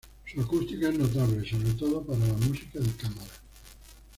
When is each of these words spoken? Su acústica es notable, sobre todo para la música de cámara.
Su 0.33 0.41
acústica 0.41 0.89
es 0.89 0.97
notable, 0.97 1.47
sobre 1.47 1.73
todo 1.73 2.01
para 2.01 2.25
la 2.25 2.33
música 2.33 2.79
de 2.79 2.89
cámara. 2.95 3.29